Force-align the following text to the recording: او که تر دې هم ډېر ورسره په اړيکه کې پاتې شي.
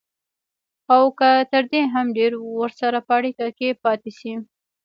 او 0.95 1.03
که 1.19 1.29
تر 1.51 1.63
دې 1.71 1.81
هم 1.93 2.07
ډېر 2.17 2.31
ورسره 2.59 2.97
په 3.07 3.11
اړيکه 3.17 3.47
کې 3.57 3.69
پاتې 3.83 4.11
شي. 4.19 4.33